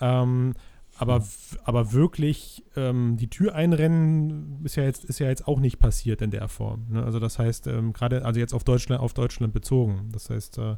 [0.02, 0.54] Ähm,
[0.98, 1.24] aber,
[1.64, 6.22] aber wirklich ähm, die Tür einrennen ist ja jetzt, ist ja jetzt auch nicht passiert
[6.22, 6.86] in der Form.
[6.90, 7.04] Ne?
[7.04, 10.10] Also das heißt, ähm, gerade, also jetzt auf Deutschland, auf Deutschland bezogen.
[10.12, 10.76] Das heißt, äh,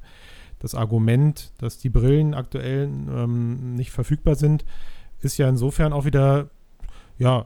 [0.60, 4.66] das Argument, dass die Brillen aktuell ähm, nicht verfügbar sind,
[5.20, 6.50] ist ja insofern auch wieder
[7.18, 7.46] ja,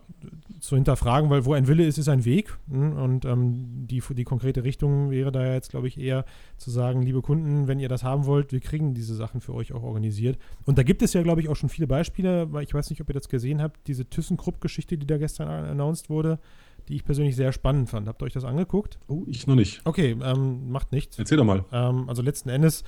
[0.59, 2.57] zu hinterfragen, weil wo ein Wille ist, ist ein Weg.
[2.69, 2.93] Hm?
[2.93, 6.25] Und ähm, die, die konkrete Richtung wäre da jetzt, glaube ich, eher
[6.57, 9.73] zu sagen, liebe Kunden, wenn ihr das haben wollt, wir kriegen diese Sachen für euch
[9.73, 10.37] auch organisiert.
[10.65, 13.01] Und da gibt es ja, glaube ich, auch schon viele Beispiele, weil ich weiß nicht,
[13.01, 16.39] ob ihr das gesehen habt, diese ThyssenKrupp-Geschichte, die da gestern announced wurde
[16.89, 18.07] die ich persönlich sehr spannend fand.
[18.07, 18.97] Habt ihr euch das angeguckt?
[19.07, 19.81] Oh, ich noch nicht.
[19.85, 21.19] Okay, ähm, macht nichts.
[21.19, 21.63] Erzähl doch mal.
[21.71, 22.83] Ähm, also letzten Endes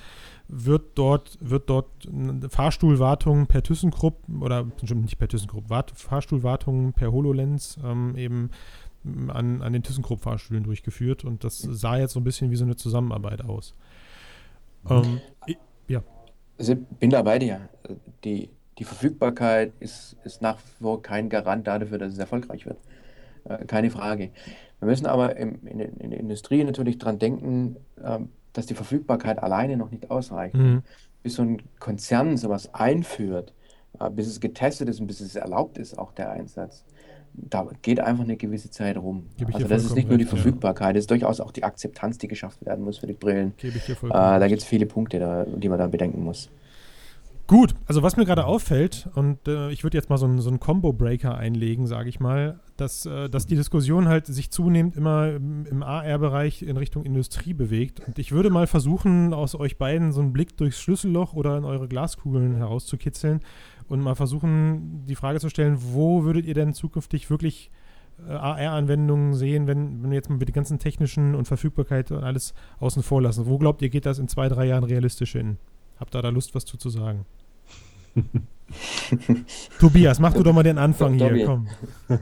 [0.48, 1.88] wird dort, wird dort
[2.50, 8.50] Fahrstuhlwartung per ThyssenKrupp oder bestimmt nicht per ThyssenKrupp, Fahrstuhlwartung per HoloLens ähm, eben
[9.04, 12.76] an, an den ThyssenKrupp-Fahrstühlen durchgeführt und das sah jetzt so ein bisschen wie so eine
[12.76, 13.74] Zusammenarbeit aus.
[14.90, 15.20] Ähm,
[15.86, 16.02] ja.
[16.58, 17.68] Also bin da bei dir.
[18.24, 22.78] Die, die Verfügbarkeit ist, ist nach wie vor kein Garant dafür, dass es erfolgreich wird.
[23.48, 24.30] Äh, keine Frage.
[24.78, 28.18] Wir müssen aber im, in, in, der Industrie natürlich daran denken, äh,
[28.52, 30.54] dass die Verfügbarkeit alleine noch nicht ausreicht.
[30.54, 30.82] Mhm.
[31.22, 33.52] Bis so ein Konzern sowas einführt,
[34.00, 36.84] äh, bis es getestet ist und bis es erlaubt ist, auch der Einsatz,
[37.34, 39.26] da geht einfach eine gewisse Zeit rum.
[39.52, 42.64] Also das ist nicht nur die Verfügbarkeit, es ist durchaus auch die Akzeptanz, die geschafft
[42.66, 43.54] werden muss für die Brillen.
[43.62, 46.50] Äh, da gibt es viele Punkte, da, die man da bedenken muss.
[47.52, 50.50] Gut, also was mir gerade auffällt, und äh, ich würde jetzt mal so einen so
[50.56, 55.66] Combo-Breaker einlegen, sage ich mal, dass, äh, dass die Diskussion halt sich zunehmend immer im,
[55.66, 58.00] im AR-Bereich in Richtung Industrie bewegt.
[58.06, 61.66] Und ich würde mal versuchen, aus euch beiden so einen Blick durchs Schlüsselloch oder in
[61.66, 63.40] eure Glaskugeln herauszukitzeln
[63.86, 67.70] und mal versuchen, die Frage zu stellen, wo würdet ihr denn zukünftig wirklich
[68.26, 72.24] äh, AR-Anwendungen sehen, wenn, wenn wir jetzt mal mit den ganzen technischen und Verfügbarkeit und
[72.24, 73.44] alles außen vor lassen?
[73.44, 75.58] Wo glaubt ihr, geht das in zwei, drei Jahren realistisch hin?
[75.98, 77.26] Habt ihr da Lust, was zu, zu sagen?
[79.80, 81.68] Tobias, mach du doch mal den Anfang hier, komm.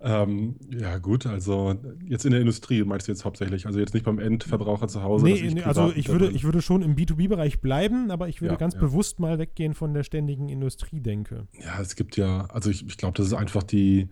[0.00, 1.74] ähm, ja, gut, also
[2.06, 5.24] jetzt in der Industrie meinst du jetzt hauptsächlich, also jetzt nicht beim Endverbraucher zu Hause.
[5.24, 8.58] Nee, nee also ich würde, ich würde schon im B2B-Bereich bleiben, aber ich würde ja,
[8.58, 8.80] ganz ja.
[8.80, 11.48] bewusst mal weggehen von der ständigen Industriedenke.
[11.64, 14.08] Ja, es gibt ja, also ich, ich glaube, das ist einfach die,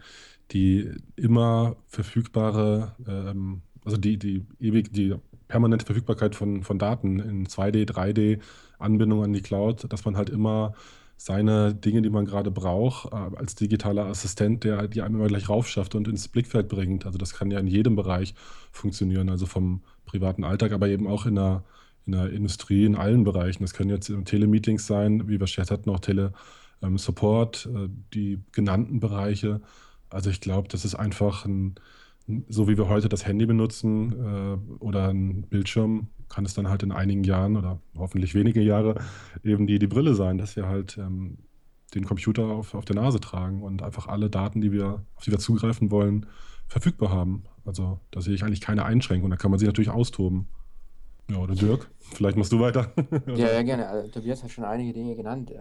[0.50, 5.14] die immer verfügbare ähm, also die, die ewig, die
[5.48, 8.40] permanente Verfügbarkeit von, von Daten in 2D, 3D,
[8.78, 10.74] Anbindung an die Cloud, dass man halt immer
[11.16, 15.48] seine Dinge, die man gerade braucht, äh, als digitaler Assistent, der die einem immer gleich
[15.48, 17.06] raufschafft und ins Blickfeld bringt.
[17.06, 18.34] Also das kann ja in jedem Bereich
[18.72, 21.64] funktionieren, also vom privaten Alltag, aber eben auch in der,
[22.04, 23.62] in der Industrie, in allen Bereichen.
[23.62, 29.00] Das können jetzt Telemeetings sein, wie wir es hatten, auch Tele-Support, ähm, äh, die genannten
[29.00, 29.60] Bereiche.
[30.10, 31.76] Also ich glaube, das ist einfach ein,
[32.48, 36.82] so wie wir heute das Handy benutzen äh, oder ein Bildschirm, kann es dann halt
[36.82, 38.96] in einigen Jahren oder hoffentlich wenige Jahre
[39.42, 41.38] eben die, die Brille sein, dass wir halt ähm,
[41.94, 45.30] den Computer auf, auf der Nase tragen und einfach alle Daten, die wir, auf die
[45.30, 46.26] wir zugreifen wollen,
[46.66, 47.44] verfügbar haben.
[47.64, 49.30] Also da sehe ich eigentlich keine Einschränkung.
[49.30, 50.48] Da kann man sich natürlich austoben.
[51.30, 52.92] Ja, oder Dirk, vielleicht machst du weiter.
[53.26, 53.88] ja, ja, gerne.
[53.88, 55.52] Also, Tobias hat schon einige Dinge genannt.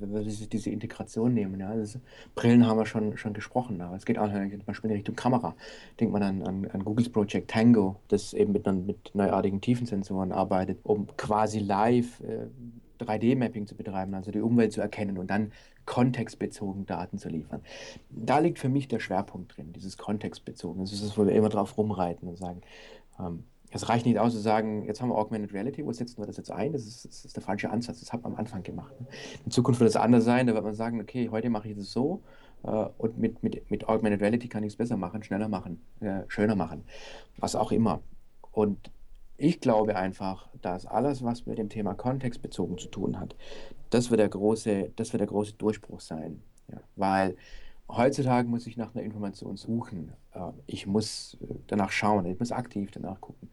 [0.00, 1.98] Wenn wir diese, diese Integration nehmen, ja, das,
[2.36, 5.56] Brillen haben wir schon, schon gesprochen, aber es geht auch zum Beispiel in Richtung Kamera.
[5.98, 10.78] Denkt man an, an, an Googles Project Tango, das eben mit, mit neuartigen Tiefensensoren arbeitet,
[10.84, 12.46] um quasi live äh,
[13.04, 15.52] 3D-Mapping zu betreiben, also die Umwelt zu erkennen und dann
[15.84, 17.62] kontextbezogen Daten zu liefern.
[18.10, 20.82] Da liegt für mich der Schwerpunkt drin, dieses kontextbezogen.
[20.82, 22.60] Das ist das, wo wir immer drauf rumreiten und sagen,
[23.18, 26.26] ähm, es reicht nicht aus zu sagen, jetzt haben wir Augmented Reality, wo setzen wir
[26.26, 26.72] das jetzt ein?
[26.72, 28.94] Das ist, das ist der falsche Ansatz, das hat man am Anfang gemacht.
[29.44, 31.90] In Zukunft wird es anders sein, da wird man sagen, okay, heute mache ich das
[31.90, 32.22] so
[32.62, 36.22] äh, und mit, mit, mit Augmented Reality kann ich es besser machen, schneller machen, äh,
[36.28, 36.84] schöner machen,
[37.36, 38.00] was auch immer.
[38.52, 38.90] Und
[39.36, 43.36] ich glaube einfach, dass alles, was mit dem Thema kontextbezogen zu tun hat,
[43.90, 46.42] das wird der große, das wird der große Durchbruch sein.
[46.70, 47.36] Ja, weil
[47.88, 50.12] heutzutage muss ich nach einer Information suchen.
[50.34, 53.50] Ähm, ich muss äh, danach schauen, ich muss aktiv danach gucken.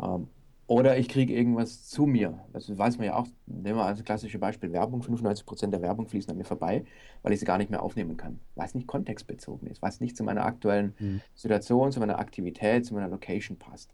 [0.00, 0.28] Ähm,
[0.66, 2.38] oder ich kriege irgendwas zu mir.
[2.52, 3.26] Das weiß man ja auch.
[3.46, 5.02] Nehmen wir als klassische Beispiel Werbung.
[5.02, 6.84] 95% der Werbung fließen an mir vorbei,
[7.22, 8.38] weil ich sie gar nicht mehr aufnehmen kann.
[8.54, 11.22] Weil es nicht kontextbezogen ist, weil es nicht zu meiner aktuellen mhm.
[11.34, 13.92] Situation, zu meiner Aktivität, zu meiner Location passt.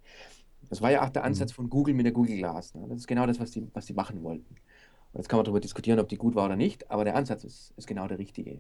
[0.69, 1.29] Das war ja auch der mhm.
[1.29, 2.75] Ansatz von Google mit der Google Glass.
[2.75, 2.85] Ne?
[2.91, 4.57] Das ist genau das, was die, was die machen wollten.
[5.13, 7.45] Und jetzt kann man darüber diskutieren, ob die gut war oder nicht, aber der Ansatz
[7.45, 8.59] ist, ist genau der richtige.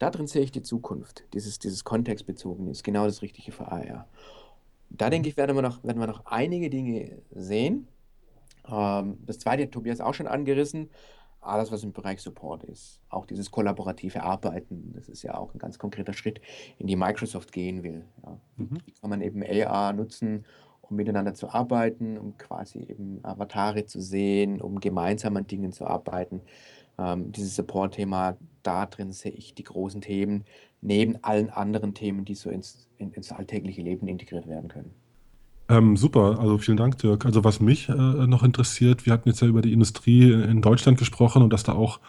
[0.00, 1.24] Darin sehe ich die Zukunft.
[1.34, 4.08] Dieses, dieses Kontextbezogene ist genau das Richtige für AR.
[4.88, 7.86] Da denke ich, werden wir noch, werden wir noch einige Dinge sehen.
[8.66, 10.88] Ähm, das zweite hat Tobias auch schon angerissen.
[11.42, 13.00] Alles, was im Bereich Support ist.
[13.10, 16.40] Auch dieses kollaborative Arbeiten, das ist ja auch ein ganz konkreter Schritt,
[16.78, 18.06] in die Microsoft gehen will.
[18.22, 18.40] Ja.
[18.56, 18.78] Mhm.
[18.86, 20.46] Wie kann man eben AR nutzen,
[20.80, 25.86] um miteinander zu arbeiten, um quasi eben Avatare zu sehen, um gemeinsam an Dingen zu
[25.86, 26.40] arbeiten
[27.00, 30.44] ähm, dieses Support-Thema, da drin sehe ich die großen Themen,
[30.80, 34.90] neben allen anderen Themen, die so ins, in, ins alltägliche Leben integriert werden können.
[35.68, 37.24] Ähm, super, also vielen Dank, Dirk.
[37.24, 40.98] Also was mich äh, noch interessiert, wir hatten jetzt ja über die Industrie in Deutschland
[40.98, 42.00] gesprochen und dass da auch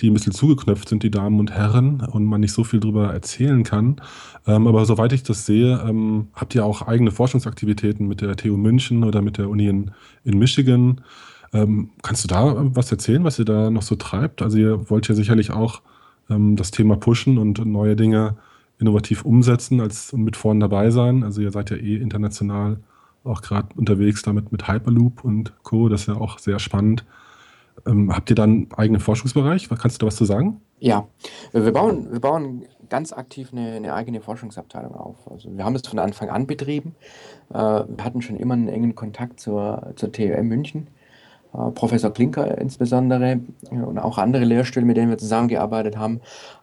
[0.00, 3.12] die ein bisschen zugeknöpft sind, die Damen und Herren, und man nicht so viel darüber
[3.12, 4.00] erzählen kann.
[4.46, 8.56] Ähm, aber soweit ich das sehe, ähm, habt ihr auch eigene Forschungsaktivitäten mit der TU
[8.56, 9.90] München oder mit der Uni in,
[10.24, 11.02] in Michigan.
[11.52, 14.42] Ähm, kannst du da was erzählen, was ihr da noch so treibt?
[14.42, 15.82] Also ihr wollt ja sicherlich auch
[16.28, 18.36] ähm, das Thema pushen und neue Dinge
[18.78, 21.24] innovativ umsetzen als und mit vorn dabei sein.
[21.24, 22.78] Also ihr seid ja eh international
[23.24, 25.88] auch gerade unterwegs damit mit Hyperloop und Co.
[25.88, 27.04] Das ist ja auch sehr spannend.
[27.86, 29.68] Ähm, habt ihr dann einen eigenen Forschungsbereich?
[29.68, 30.60] Kannst du da was zu sagen?
[30.78, 31.06] Ja,
[31.52, 35.30] wir bauen, wir bauen ganz aktiv eine, eine eigene Forschungsabteilung auf.
[35.30, 36.94] Also wir haben das von Anfang an betrieben.
[37.50, 40.86] Äh, wir hatten schon immer einen engen Kontakt zur, zur TUM München
[41.52, 46.20] Professor Klinker insbesondere und auch andere Lehrstühle, mit denen wir zusammengearbeitet haben.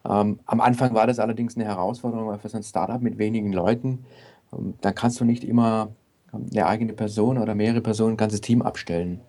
[0.07, 3.51] Ähm, am Anfang war das allerdings eine Herausforderung, weil für so ein Startup mit wenigen
[3.51, 4.05] Leuten,
[4.53, 5.89] ähm, da kannst du nicht immer
[6.51, 9.21] eine eigene Person oder mehrere Personen, ein ganzes Team abstellen.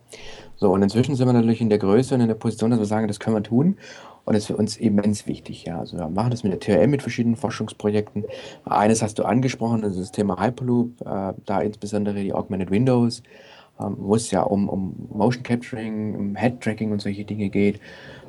[0.57, 2.87] So, und inzwischen sind wir natürlich in der Größe und in der Position, dass wir
[2.87, 3.77] sagen, das können wir tun.
[4.25, 5.65] Und das ist für uns immens wichtig.
[5.65, 5.79] Ja.
[5.79, 8.25] Also wir machen das mit der TRM mit verschiedenen Forschungsprojekten.
[8.67, 13.23] Eines hast du angesprochen, das ist das Thema Hyperloop, äh, da insbesondere die Augmented Windows
[13.23, 13.27] ähm,
[13.79, 17.81] wo es ja um, um Motion Capturing, um Head Tracking und solche Dinge geht.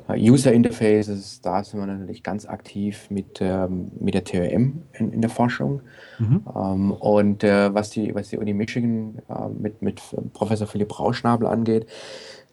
[0.08, 5.12] Äh, User Interfaces, da sind wir natürlich ganz aktiv mit, ähm, mit der TRM in,
[5.12, 5.82] in der Forschung.
[6.18, 6.44] Mhm.
[6.54, 10.00] Ähm, und äh, was, die, was die Uni Michigan äh, mit, mit
[10.32, 11.86] Professor Philipp Rauschnabel angeht,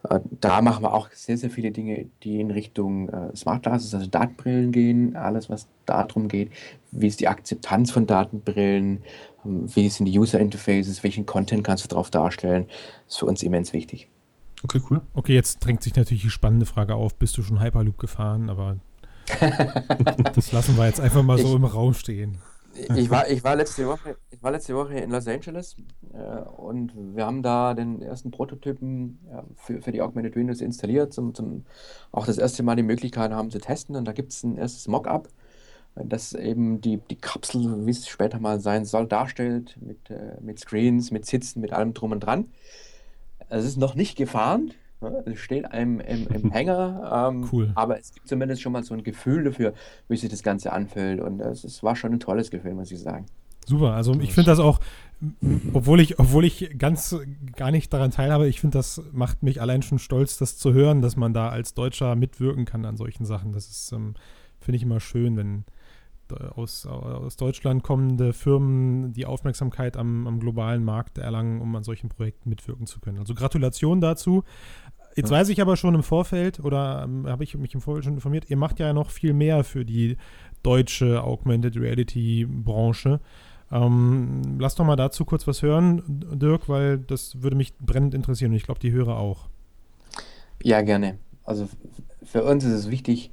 [0.10, 3.94] äh, da machen wir auch sehr, sehr viele Dinge, die in Richtung äh, Smart Glasses,
[3.94, 6.52] also Datenbrillen gehen, alles, was darum geht,
[6.92, 9.00] wie ist die Akzeptanz von Datenbrillen,
[9.37, 12.66] ähm, wie sind die User Interfaces, welchen Content kannst du darauf darstellen,
[13.06, 14.08] das ist für uns immens wichtig.
[14.64, 15.02] Okay, cool.
[15.14, 18.78] Okay, jetzt drängt sich natürlich die spannende Frage auf, bist du schon Hyperloop gefahren, aber
[20.36, 22.38] das lassen wir jetzt einfach mal so ich, im Raum stehen
[22.96, 25.76] ich, war, ich, war letzte Woche, ich war letzte Woche in Los Angeles
[26.14, 31.14] äh, und wir haben da den ersten Prototypen äh, für, für die Augmented Windows installiert,
[31.14, 31.66] zum, zum
[32.12, 33.96] auch das erste Mal die Möglichkeit haben zu testen.
[33.96, 35.30] Und da gibt es ein erstes Mockup,
[36.06, 40.60] das eben die, die Kapsel, wie es später mal sein soll, darstellt, mit, äh, mit
[40.60, 42.46] Screens, mit Sitzen, mit allem drum und dran.
[43.50, 45.24] Es ist noch nicht gefahren, ne?
[45.26, 47.72] es steht einem im, im Hänger, ähm, cool.
[47.76, 49.74] aber es gibt zumindest schon mal so ein Gefühl dafür,
[50.08, 53.00] wie sich das Ganze anfühlt und es, es war schon ein tolles Gefühl, muss ich
[53.00, 53.26] sagen.
[53.66, 54.80] Super, also ich finde das auch,
[55.74, 57.18] obwohl ich, obwohl ich ganz
[57.56, 61.02] gar nicht daran teilhabe, ich finde, das macht mich allein schon stolz, das zu hören,
[61.02, 63.52] dass man da als Deutscher mitwirken kann an solchen Sachen.
[63.52, 64.14] Das ist, ähm,
[64.60, 65.66] finde ich immer schön, wenn
[66.34, 72.10] aus, aus Deutschland kommende Firmen die Aufmerksamkeit am, am globalen Markt erlangen, um an solchen
[72.10, 73.20] Projekten mitwirken zu können.
[73.20, 74.44] Also Gratulation dazu.
[75.16, 78.13] Jetzt weiß ich aber schon im Vorfeld, oder ähm, habe ich mich im Vorfeld schon
[78.13, 80.16] informiert, ihr macht ja noch viel mehr für die
[80.62, 83.20] deutsche Augmented Reality Branche.
[83.72, 88.52] Ähm, lass doch mal dazu kurz was hören, Dirk, weil das würde mich brennend interessieren
[88.52, 89.50] und ich glaube, die Hörer auch.
[90.62, 91.18] Ja, gerne.
[91.44, 91.68] Also
[92.24, 93.32] für uns ist es wichtig,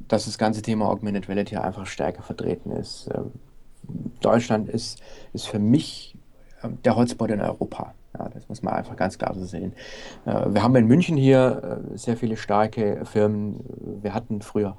[0.00, 3.08] dass das ganze Thema Augmented Reality einfach stärker vertreten ist.
[3.14, 3.32] Ähm,
[4.20, 5.00] Deutschland ist,
[5.32, 6.16] ist für mich
[6.62, 7.94] ähm, der Hotspot in Europa.
[8.18, 9.72] Ja, das muss man einfach ganz klar so sehen.
[10.24, 13.60] Äh, wir haben in München hier äh, sehr viele starke Firmen.
[14.02, 14.76] Wir hatten früher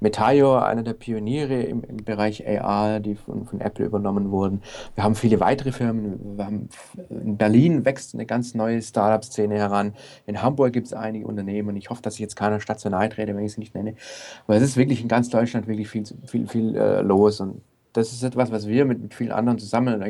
[0.00, 4.62] Metaio, einer der Pioniere im, im Bereich AR, die von, von, Apple übernommen wurden.
[4.94, 6.36] Wir haben viele weitere Firmen.
[6.38, 6.68] Haben,
[7.10, 9.94] in Berlin wächst eine ganz neue Startup-Szene heran.
[10.26, 12.58] In Hamburg gibt es einige Unternehmen ich hoffe, dass ich jetzt keiner
[12.90, 13.94] nahe trete, wenn ich sie nicht nenne.
[14.46, 18.12] Aber es ist wirklich in ganz Deutschland wirklich viel, viel, viel äh, los und das
[18.12, 20.00] ist etwas, was wir mit, mit vielen anderen zusammen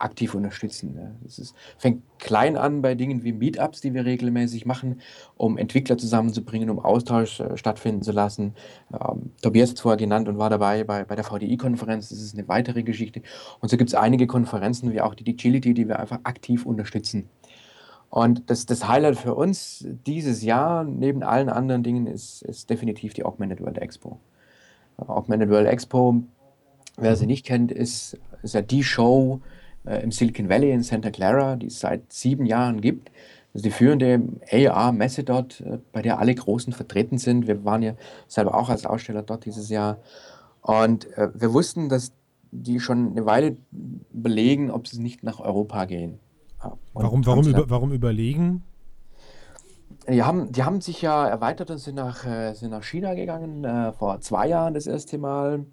[0.00, 1.18] aktiv unterstützen.
[1.26, 5.00] Es ist, fängt klein an bei Dingen wie Meetups, die wir regelmäßig machen,
[5.36, 8.54] um Entwickler zusammenzubringen, um Austausch äh, stattfinden zu lassen.
[8.92, 12.08] Ähm, Tobias hat vorher genannt und war dabei bei, bei der VDI-Konferenz.
[12.08, 13.22] Das ist eine weitere Geschichte.
[13.60, 17.28] Und so gibt es einige Konferenzen, wie auch die Digility, die wir einfach aktiv unterstützen.
[18.10, 23.14] Und das, das Highlight für uns dieses Jahr, neben allen anderen Dingen, ist, ist definitiv
[23.14, 24.18] die Augmented World Expo.
[24.96, 26.22] Augmented World Expo,
[26.96, 29.40] wer sie nicht kennt, ist, ist ja die Show,
[29.84, 33.10] äh, im Silicon Valley in Santa Clara, die es seit sieben Jahren gibt.
[33.52, 37.46] Das ist die führende AR-Messe dort, äh, bei der alle Großen vertreten sind.
[37.46, 37.94] Wir waren ja
[38.28, 39.98] selber auch als Aussteller dort dieses Jahr.
[40.62, 42.12] Und äh, wir wussten, dass
[42.52, 43.56] die schon eine Weile
[44.12, 46.18] überlegen, ob sie nicht nach Europa gehen.
[46.94, 48.62] warum, warum, über, warum überlegen?
[50.08, 53.64] Die haben, die haben sich ja erweitert und sind nach, äh, sind nach China gegangen,
[53.64, 55.66] äh, vor zwei Jahren das erste Mal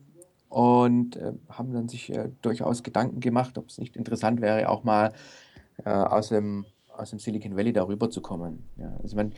[0.50, 4.84] und äh, haben dann sich äh, durchaus Gedanken gemacht, ob es nicht interessant wäre, auch
[4.84, 5.12] mal
[5.84, 8.64] äh, aus, dem, aus dem Silicon Valley darüber zu kommen.
[8.78, 9.34] Ja, also wenn,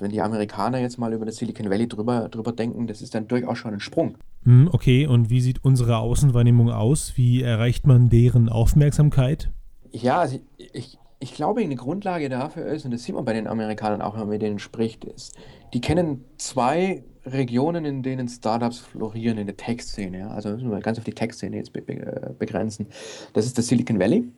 [0.00, 3.26] wenn die Amerikaner jetzt mal über das Silicon Valley drüber, drüber denken, das ist dann
[3.26, 4.16] durchaus schon ein Sprung.
[4.44, 7.16] Hm, okay, und wie sieht unsere Außenwahrnehmung aus?
[7.16, 9.50] Wie erreicht man deren Aufmerksamkeit?
[9.90, 13.46] Ja, also ich, ich glaube, eine Grundlage dafür ist, und das sieht man bei den
[13.46, 15.36] Amerikanern auch, wenn man mit denen spricht, ist,
[15.72, 20.80] die kennen zwei Regionen, in denen Startups florieren in der Tech-Szene, ja, also müssen wir
[20.80, 22.86] ganz auf die Tech-Szene jetzt be be begrenzen,
[23.32, 24.28] das ist das Silicon Valley.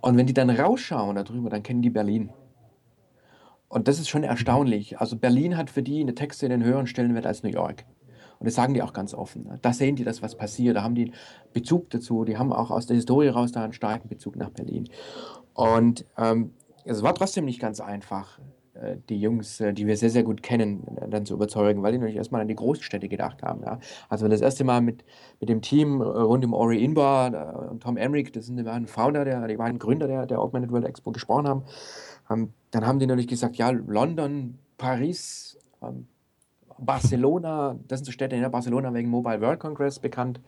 [0.00, 2.30] Und wenn die dann rausschauen darüber, dann kennen die Berlin.
[3.68, 4.98] Und das ist schon erstaunlich.
[4.98, 7.84] Also Berlin hat für die in der Tech-Szene einen höheren Stellenwert als New York.
[8.40, 9.48] Und das sagen die auch ganz offen.
[9.60, 10.76] Da sehen die das, was passiert.
[10.76, 11.12] Da haben die
[11.52, 12.24] Bezug dazu.
[12.24, 14.88] Die haben auch aus der Historie raus da einen starken Bezug nach Berlin.
[15.52, 18.40] Und ähm, es war trotzdem nicht ganz einfach.
[18.80, 21.92] Äh, die Jungs, äh, die wir sehr, sehr gut kennen, äh, dann zu überzeugen, weil
[21.92, 23.62] die natürlich erstmal an die Großstädte gedacht haben.
[23.62, 23.78] Ja.
[24.08, 25.04] Also das erste Mal mit,
[25.38, 29.24] mit dem Team rund um Ori Inbar und Tom Emmerich, das sind die beiden Founder,
[29.24, 31.48] der, die beiden Gründer der, der Augmented World Expo gesprochen
[32.28, 36.06] haben, dann haben die natürlich gesagt, ja, London, Paris, ähm,
[36.78, 40.40] Barcelona, das sind so Städte, ja, Barcelona wegen Mobile World Congress bekannt.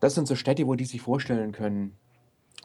[0.00, 1.96] Das sind so Städte, wo die sich vorstellen können,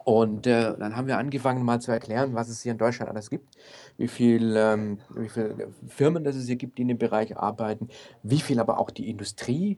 [0.03, 3.29] und äh, dann haben wir angefangen mal zu erklären, was es hier in Deutschland alles
[3.29, 3.57] gibt,
[3.97, 7.89] wie viel, ähm, wie viele Firmen das es hier gibt, die in dem Bereich arbeiten,
[8.23, 9.77] wie viel aber auch die Industrie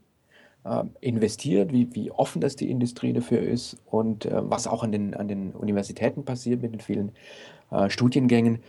[0.65, 4.91] äh, investiert, wie, wie offen das die Industrie dafür ist und äh, was auch an
[4.91, 7.11] den, an den Universitäten passiert mit den vielen
[7.71, 8.59] äh, Studiengängen.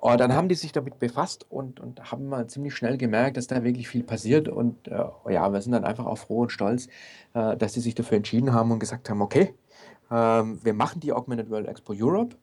[0.00, 3.48] Und dann haben die sich damit befasst und, und haben mal ziemlich schnell gemerkt, dass
[3.48, 4.48] da wirklich viel passiert.
[4.48, 6.86] Und äh, ja, wir sind dann einfach auch froh und stolz,
[7.34, 9.54] äh, dass sie sich dafür entschieden haben und gesagt haben, okay,
[10.10, 12.36] ähm, wir machen die Augmented World Expo Europe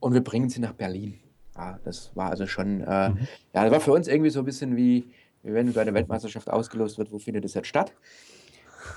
[0.00, 1.18] und wir bringen sie nach Berlin.
[1.56, 3.18] Ja, das war also schon, äh, mhm.
[3.54, 5.10] ja, das war für uns irgendwie so ein bisschen wie,
[5.42, 7.92] wenn bei der Weltmeisterschaft ausgelost wird, wo findet es jetzt statt?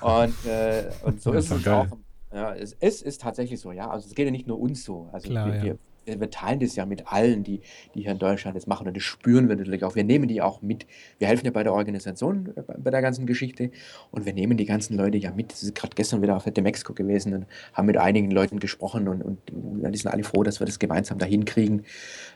[0.00, 1.86] Und, äh, und so ist es auch.
[2.32, 3.90] Ja, es, es, ist tatsächlich so, ja.
[3.90, 5.08] Also es geht ja nicht nur uns so.
[5.12, 5.62] Also Klar, wir, ja.
[5.64, 7.60] wir, wir teilen das ja mit allen, die,
[7.94, 9.94] die hier in Deutschland das machen und das spüren wir natürlich auch.
[9.94, 10.86] Wir nehmen die auch mit.
[11.18, 13.70] Wir helfen ja bei der Organisation, äh, bei der ganzen Geschichte
[14.10, 15.52] und wir nehmen die ganzen Leute ja mit.
[15.52, 19.08] Das ist gerade gestern wieder auf der Mexiko gewesen und haben mit einigen Leuten gesprochen
[19.08, 21.84] und, und die sind alle froh, dass wir das gemeinsam da hinkriegen.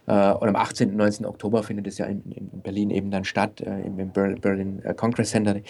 [0.07, 0.91] Äh, und am 18.
[0.91, 1.27] und 19.
[1.27, 5.61] Oktober findet es ja in, in Berlin eben dann statt, äh, im Berlin Congress Center.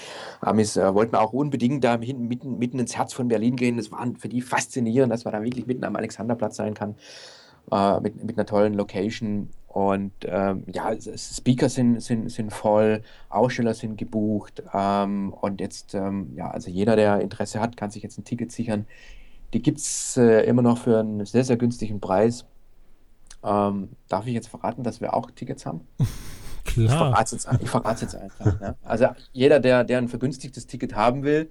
[0.40, 3.76] Amis wollten wir auch unbedingt da mitten, mitten ins Herz von Berlin gehen.
[3.76, 6.96] Das war für die faszinierend, dass man da wirklich mitten am Alexanderplatz sein kann
[7.70, 9.50] äh, mit, mit einer tollen Location.
[9.66, 14.62] Und ähm, ja, Speaker sind, sind, sind voll, Aussteller sind gebucht.
[14.72, 18.52] Ähm, und jetzt, ähm, ja, also jeder, der Interesse hat, kann sich jetzt ein Ticket
[18.52, 18.86] sichern.
[19.52, 22.44] Die gibt es äh, immer noch für einen sehr, sehr günstigen Preis.
[23.42, 25.80] Ähm, darf ich jetzt verraten, dass wir auch Tickets haben?
[26.64, 26.86] Klar.
[26.86, 28.60] Ich verrate es jetzt, jetzt einfach.
[28.60, 28.76] Ne?
[28.82, 31.50] Also jeder, der, der ein vergünstigtes Ticket haben will,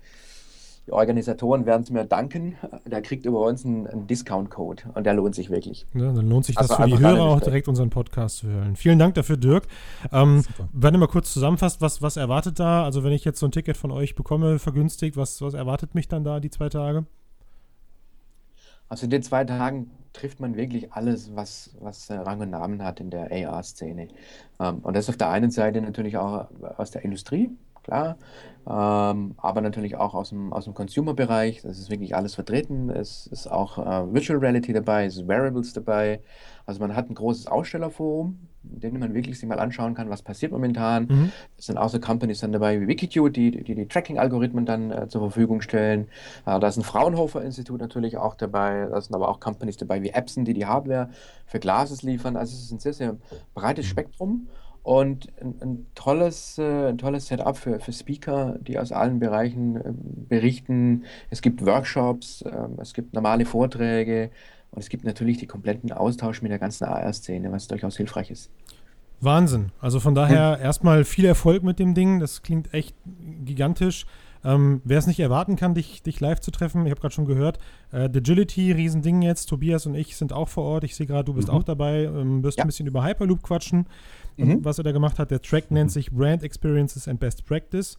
[0.86, 2.58] die Organisatoren werden es mir danken.
[2.86, 5.86] Der kriegt über uns einen, einen Discount-Code und der lohnt sich wirklich.
[5.94, 8.76] Ja, dann lohnt sich das also für die Hörer auch direkt unseren Podcast zu hören.
[8.76, 9.68] Vielen Dank dafür, Dirk.
[10.12, 10.44] Ähm,
[10.74, 12.84] wenn du mal kurz zusammenfasst, was, was erwartet da?
[12.84, 16.10] Also wenn ich jetzt so ein Ticket von euch bekomme, vergünstigt, was, was erwartet mich
[16.10, 17.06] dann da die zwei Tage?
[18.90, 23.00] Also in den zwei Tagen trifft man wirklich alles, was, was Rang und Namen hat
[23.00, 24.10] in der AR-Szene.
[24.60, 27.50] Ähm, und das auf der einen Seite natürlich auch aus der Industrie,
[27.84, 28.18] klar,
[28.66, 31.62] ähm, aber natürlich auch aus dem, aus dem Consumer-Bereich.
[31.64, 32.90] Das ist wirklich alles vertreten.
[32.90, 36.22] Es ist auch äh, Virtual Reality dabei, es ist Wearables dabei.
[36.66, 40.22] Also man hat ein großes Ausstellerforum, in dem man wirklich sich mal anschauen kann, was
[40.22, 41.08] passiert momentan.
[41.10, 41.32] Mhm.
[41.58, 45.08] Es sind auch so Companies dann dabei wie Wikicute, die die, die Tracking-Algorithmen dann äh,
[45.10, 46.08] zur Verfügung stellen.
[46.46, 48.88] Äh, da ist ein Fraunhofer-Institut natürlich auch dabei.
[48.90, 51.10] Da sind aber auch Companies dabei wie Epson, die die Hardware
[51.46, 52.38] für Glases liefern.
[52.38, 53.18] Also es ist ein sehr, sehr
[53.54, 53.90] breites mhm.
[53.90, 54.48] Spektrum.
[54.84, 59.78] Und ein, ein tolles, äh, ein tolles Setup für, für Speaker, die aus allen Bereichen
[59.78, 59.94] äh,
[60.28, 61.06] berichten.
[61.30, 64.30] Es gibt Workshops, äh, es gibt normale Vorträge
[64.72, 68.52] und es gibt natürlich den kompletten Austausch mit der ganzen AR-Szene, was durchaus hilfreich ist.
[69.22, 69.72] Wahnsinn.
[69.80, 72.20] Also von daher erstmal viel Erfolg mit dem Ding.
[72.20, 72.94] Das klingt echt
[73.46, 74.06] gigantisch.
[74.44, 77.26] Ähm, Wer es nicht erwarten kann, dich, dich live zu treffen, ich habe gerade schon
[77.26, 77.60] gehört,
[77.94, 80.84] äh, Agility, Riesending jetzt, Tobias und ich sind auch vor Ort.
[80.84, 81.54] Ich sehe gerade, du bist mhm.
[81.54, 82.66] auch dabei, ähm, wirst ja.
[82.66, 83.88] ein bisschen über Hyperloop quatschen
[84.38, 84.66] mhm.
[84.66, 85.32] was er da gemacht hat.
[85.32, 85.94] Der Track nennt mhm.
[85.94, 87.98] sich Brand Experiences and Best Practice.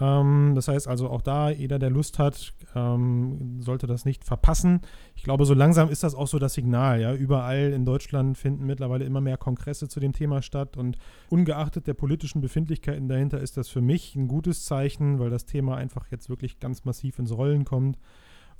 [0.00, 4.80] Ähm, das heißt also auch da, jeder, der Lust hat, ähm, sollte das nicht verpassen.
[5.14, 7.00] Ich glaube, so langsam ist das auch so das Signal.
[7.00, 7.14] Ja?
[7.14, 10.96] Überall in Deutschland finden mittlerweile immer mehr Kongresse zu dem Thema statt und
[11.28, 15.76] ungeachtet der politischen Befindlichkeiten dahinter ist das für mich ein gutes Zeichen, weil das Thema
[15.76, 17.98] einfach jetzt wirklich ganz massiv ins Rollen kommt.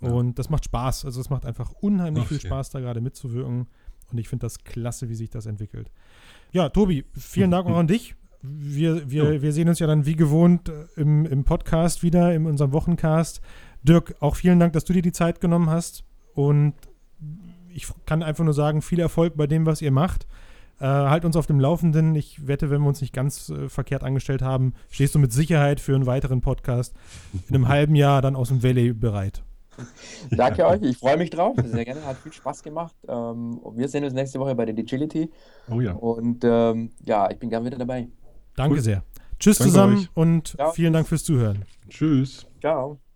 [0.00, 0.10] Ja.
[0.10, 1.04] Und das macht Spaß.
[1.04, 3.66] Also es macht einfach unheimlich Ach, viel Spaß, da gerade mitzuwirken.
[4.10, 5.90] Und ich finde das klasse, wie sich das entwickelt.
[6.52, 8.14] Ja, Tobi, vielen Dank auch an dich.
[8.42, 9.42] Wir, wir, ja.
[9.42, 13.40] wir sehen uns ja dann wie gewohnt äh, im, im Podcast wieder, in unserem Wochencast.
[13.82, 16.04] Dirk, auch vielen Dank, dass du dir die Zeit genommen hast.
[16.34, 16.74] Und
[17.68, 20.26] ich kann einfach nur sagen, viel Erfolg bei dem, was ihr macht.
[20.80, 22.14] Äh, halt uns auf dem Laufenden.
[22.14, 25.78] Ich wette, wenn wir uns nicht ganz äh, verkehrt angestellt haben, stehst du mit Sicherheit
[25.78, 26.94] für einen weiteren Podcast
[27.48, 29.42] in einem halben Jahr dann aus dem Valley bereit.
[30.30, 31.56] Danke euch, ich freue mich drauf.
[31.64, 32.94] Sehr gerne, hat viel Spaß gemacht.
[33.08, 35.30] Ähm, wir sehen uns nächste Woche bei der Digility.
[35.70, 35.92] Oh ja.
[35.92, 38.08] Und ähm, ja, ich bin gerne wieder dabei.
[38.56, 38.82] Danke cool.
[38.82, 39.02] sehr.
[39.38, 40.08] Tschüss Danke zusammen euch.
[40.14, 40.72] und Ciao.
[40.72, 41.64] vielen Dank fürs Zuhören.
[41.88, 42.46] Tschüss.
[42.60, 43.00] Ciao.